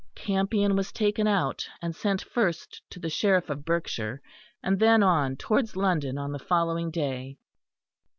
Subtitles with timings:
[0.15, 4.19] Campion was taken out and sent first to the Sheriff of Berkshire,
[4.63, 7.37] and then on towards London on the following day.